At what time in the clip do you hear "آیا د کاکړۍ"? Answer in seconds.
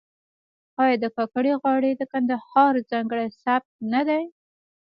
0.81-1.51